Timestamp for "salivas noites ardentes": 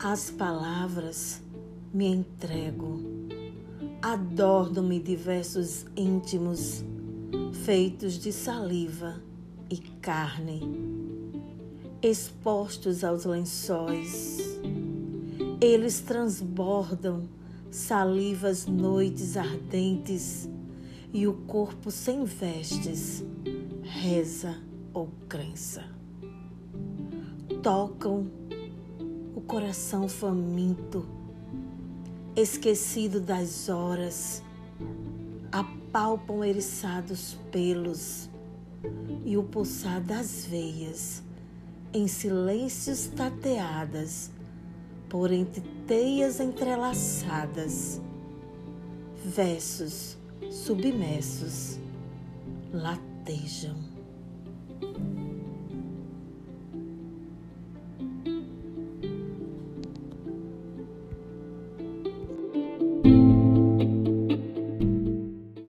17.68-20.48